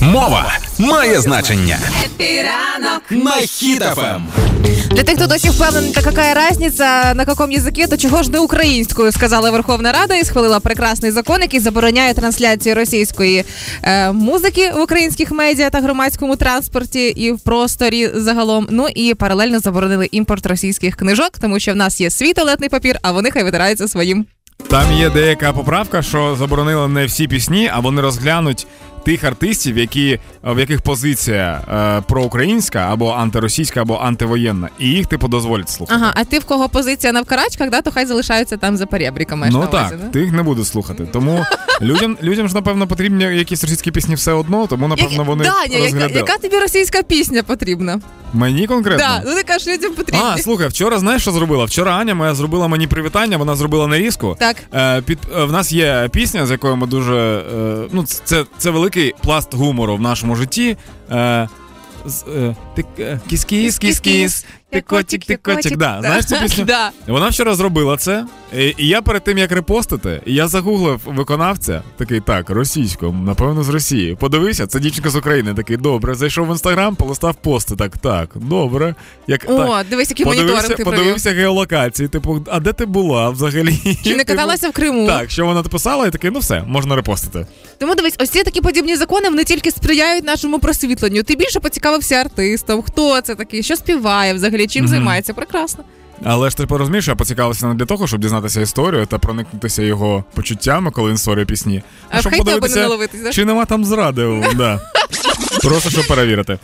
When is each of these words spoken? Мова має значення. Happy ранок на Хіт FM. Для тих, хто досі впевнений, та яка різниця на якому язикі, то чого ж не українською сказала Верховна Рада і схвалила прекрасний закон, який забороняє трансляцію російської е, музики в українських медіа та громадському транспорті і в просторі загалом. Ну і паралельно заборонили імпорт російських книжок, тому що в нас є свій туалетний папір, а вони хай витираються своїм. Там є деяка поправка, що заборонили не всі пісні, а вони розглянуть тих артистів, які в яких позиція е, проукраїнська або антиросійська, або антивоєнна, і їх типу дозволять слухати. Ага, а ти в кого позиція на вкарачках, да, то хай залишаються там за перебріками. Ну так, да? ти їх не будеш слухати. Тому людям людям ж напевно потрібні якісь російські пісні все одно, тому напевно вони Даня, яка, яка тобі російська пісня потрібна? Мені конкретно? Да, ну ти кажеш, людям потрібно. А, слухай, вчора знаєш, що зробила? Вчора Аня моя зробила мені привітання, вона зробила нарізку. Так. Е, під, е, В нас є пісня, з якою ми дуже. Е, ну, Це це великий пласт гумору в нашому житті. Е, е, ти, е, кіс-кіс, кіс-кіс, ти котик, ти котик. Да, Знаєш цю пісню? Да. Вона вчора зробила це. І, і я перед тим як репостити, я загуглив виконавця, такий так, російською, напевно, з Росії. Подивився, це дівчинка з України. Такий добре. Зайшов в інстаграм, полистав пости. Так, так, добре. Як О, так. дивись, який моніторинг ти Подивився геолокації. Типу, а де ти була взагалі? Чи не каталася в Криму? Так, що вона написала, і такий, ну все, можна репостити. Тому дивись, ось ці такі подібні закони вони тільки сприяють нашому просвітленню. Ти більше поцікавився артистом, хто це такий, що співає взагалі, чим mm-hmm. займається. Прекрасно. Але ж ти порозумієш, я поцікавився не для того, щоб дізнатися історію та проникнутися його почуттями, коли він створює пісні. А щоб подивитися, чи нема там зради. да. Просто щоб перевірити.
Мова 0.00 0.52
має 0.78 1.20
значення. 1.20 1.78
Happy 2.04 2.53
ранок 2.53 3.02
на 3.10 3.32
Хіт 3.32 3.86
FM. 3.86 4.26
Для 4.90 5.02
тих, 5.02 5.16
хто 5.16 5.26
досі 5.26 5.50
впевнений, 5.50 5.92
та 5.92 6.00
яка 6.00 6.50
різниця 6.50 7.14
на 7.14 7.24
якому 7.28 7.52
язикі, 7.52 7.86
то 7.86 7.96
чого 7.96 8.22
ж 8.22 8.30
не 8.30 8.38
українською 8.38 9.12
сказала 9.12 9.50
Верховна 9.50 9.92
Рада 9.92 10.14
і 10.14 10.24
схвалила 10.24 10.60
прекрасний 10.60 11.10
закон, 11.10 11.40
який 11.40 11.60
забороняє 11.60 12.14
трансляцію 12.14 12.74
російської 12.74 13.44
е, 13.82 14.12
музики 14.12 14.72
в 14.76 14.80
українських 14.80 15.30
медіа 15.30 15.70
та 15.70 15.80
громадському 15.80 16.36
транспорті 16.36 17.06
і 17.06 17.32
в 17.32 17.40
просторі 17.40 18.10
загалом. 18.14 18.68
Ну 18.70 18.88
і 18.94 19.14
паралельно 19.14 19.60
заборонили 19.60 20.08
імпорт 20.12 20.46
російських 20.46 20.96
книжок, 20.96 21.30
тому 21.40 21.60
що 21.60 21.72
в 21.72 21.76
нас 21.76 22.00
є 22.00 22.10
свій 22.10 22.32
туалетний 22.32 22.68
папір, 22.68 22.98
а 23.02 23.12
вони 23.12 23.30
хай 23.30 23.44
витираються 23.44 23.88
своїм. 23.88 24.26
Там 24.70 24.92
є 24.92 25.10
деяка 25.10 25.52
поправка, 25.52 26.02
що 26.02 26.36
заборонили 26.36 26.88
не 26.88 27.06
всі 27.06 27.28
пісні, 27.28 27.70
а 27.72 27.80
вони 27.80 28.02
розглянуть 28.02 28.66
тих 29.04 29.24
артистів, 29.24 29.78
які 29.78 30.18
в 30.44 30.58
яких 30.58 30.82
позиція 30.82 31.60
е, 31.68 32.02
проукраїнська 32.08 32.78
або 32.78 33.10
антиросійська, 33.10 33.82
або 33.82 33.96
антивоєнна, 33.96 34.68
і 34.78 34.88
їх 34.88 35.06
типу 35.06 35.28
дозволять 35.28 35.70
слухати. 35.70 36.00
Ага, 36.02 36.12
а 36.16 36.24
ти 36.24 36.38
в 36.38 36.44
кого 36.44 36.68
позиція 36.68 37.12
на 37.12 37.22
вкарачках, 37.22 37.70
да, 37.70 37.82
то 37.82 37.90
хай 37.90 38.06
залишаються 38.06 38.56
там 38.56 38.76
за 38.76 38.86
перебріками. 38.86 39.48
Ну 39.52 39.66
так, 39.66 39.98
да? 40.00 40.08
ти 40.12 40.20
їх 40.20 40.32
не 40.32 40.42
будеш 40.42 40.66
слухати. 40.66 41.08
Тому 41.12 41.44
людям 41.80 42.16
людям 42.22 42.48
ж 42.48 42.54
напевно 42.54 42.86
потрібні 42.86 43.24
якісь 43.24 43.64
російські 43.64 43.90
пісні 43.90 44.14
все 44.14 44.32
одно, 44.32 44.66
тому 44.66 44.88
напевно 44.88 45.24
вони 45.24 45.44
Даня, 45.44 45.78
яка, 45.86 46.06
яка 46.06 46.38
тобі 46.38 46.58
російська 46.58 47.02
пісня 47.02 47.42
потрібна? 47.42 48.00
Мені 48.32 48.66
конкретно? 48.66 49.04
Да, 49.06 49.22
ну 49.26 49.34
ти 49.36 49.42
кажеш, 49.42 49.68
людям 49.68 49.94
потрібно. 49.94 50.24
А, 50.24 50.38
слухай, 50.38 50.68
вчора 50.68 50.98
знаєш, 50.98 51.22
що 51.22 51.30
зробила? 51.32 51.64
Вчора 51.64 51.92
Аня 51.92 52.14
моя 52.14 52.34
зробила 52.34 52.68
мені 52.68 52.86
привітання, 52.86 53.36
вона 53.36 53.56
зробила 53.56 53.86
нарізку. 53.86 54.36
Так. 54.38 54.56
Е, 54.74 55.02
під, 55.02 55.18
е, 55.36 55.44
В 55.44 55.52
нас 55.52 55.72
є 55.72 56.08
пісня, 56.12 56.46
з 56.46 56.50
якою 56.50 56.76
ми 56.76 56.86
дуже. 56.86 57.14
Е, 57.14 57.88
ну, 57.92 58.04
Це 58.24 58.44
це 58.58 58.70
великий 58.70 59.14
пласт 59.22 59.54
гумору 59.54 59.96
в 59.96 60.00
нашому 60.00 60.36
житті. 60.36 60.76
Е, 61.10 61.48
е, 62.36 62.56
ти, 62.74 62.84
е, 62.98 63.20
кіс-кіс, 63.30 63.78
кіс-кіс, 63.78 64.44
ти 64.70 64.80
котик, 64.80 65.24
ти 65.24 65.36
котик. 65.36 65.76
Да, 65.76 65.98
Знаєш 66.00 66.24
цю 66.24 66.36
пісню? 66.42 66.64
Да. 66.64 66.90
Вона 67.06 67.28
вчора 67.28 67.54
зробила 67.54 67.96
це. 67.96 68.26
І, 68.58 68.74
і 68.78 68.88
я 68.88 69.02
перед 69.02 69.24
тим 69.24 69.38
як 69.38 69.52
репостити, 69.52 70.22
я 70.26 70.48
загуглив 70.48 71.00
виконавця, 71.04 71.82
такий 71.96 72.20
так, 72.20 72.50
російською, 72.50 73.12
напевно, 73.12 73.62
з 73.62 73.68
Росії. 73.68 74.16
Подивився, 74.20 74.66
це 74.66 74.80
дівчинка 74.80 75.10
з 75.10 75.16
України. 75.16 75.54
Такий 75.54 75.76
добре. 75.76 76.14
Зайшов 76.14 76.46
в 76.46 76.50
інстаграм, 76.50 76.96
полистав 76.96 77.34
пости. 77.34 77.76
Так, 77.76 77.98
так, 77.98 78.30
добре. 78.34 78.94
Як 79.26 79.44
О, 79.46 79.56
так. 79.56 79.86
дивись, 79.90 80.10
який 80.10 80.26
моніторинг 80.26 80.76
ти 80.76 80.84
Подивився 80.84 81.30
геолокації. 81.30 82.08
Типу, 82.08 82.44
а 82.46 82.60
де 82.60 82.72
ти 82.72 82.86
була 82.86 83.30
взагалі? 83.30 83.98
Чи 84.04 84.16
не 84.16 84.24
каталася 84.24 84.68
в 84.68 84.72
Криму? 84.72 85.06
Так, 85.06 85.30
що 85.30 85.46
вона 85.46 85.62
написала, 85.62 86.06
і 86.06 86.10
такий, 86.10 86.30
ну 86.30 86.38
все, 86.38 86.62
можна 86.66 86.96
репостити. 86.96 87.46
Тому 87.78 87.94
дивись, 87.94 88.14
ось 88.18 88.30
ці 88.30 88.42
такі 88.42 88.60
подібні 88.60 88.96
закони 88.96 89.28
вони 89.28 89.44
тільки 89.44 89.70
сприяють 89.70 90.24
нашому 90.24 90.58
просвітленню. 90.58 91.22
Ти 91.22 91.36
більше 91.36 91.60
поцікавився 91.90 92.14
артистом, 92.14 92.82
хто 92.82 93.20
це 93.20 93.34
такий, 93.34 93.62
що 93.62 93.76
співає 93.76 94.34
взагалі, 94.34 94.66
чим 94.66 94.84
mm-hmm. 94.84 94.88
займається. 94.88 95.34
Прекрасно. 95.34 95.84
Але 96.24 96.50
ж 96.50 96.56
ти 96.56 96.66
порозумієш, 96.66 97.08
я 97.08 97.14
поцікавився 97.14 97.66
не 97.66 97.74
для 97.74 97.86
того, 97.86 98.06
щоб 98.06 98.20
дізнатися 98.20 98.60
історію 98.60 99.06
та 99.06 99.18
проникнутися 99.18 99.82
його 99.82 100.24
почуттями, 100.34 100.90
коли 100.90 101.10
він 101.10 101.18
створює 101.18 101.44
пісні. 101.44 101.82
А 102.10 102.20
щоб 102.20 102.32
подивитися, 102.32 102.98
чи 103.32 103.44
нема 103.44 103.64
там 103.64 103.84
зради. 103.84 104.42
да. 104.56 104.80
Просто 105.62 105.90
щоб 105.90 106.06
перевірити. 106.06 106.58